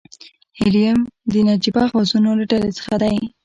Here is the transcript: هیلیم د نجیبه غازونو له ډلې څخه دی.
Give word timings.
هیلیم 0.59 0.99
د 1.31 1.33
نجیبه 1.47 1.83
غازونو 1.91 2.31
له 2.39 2.45
ډلې 2.51 2.71
څخه 2.77 2.93
دی. 3.03 3.15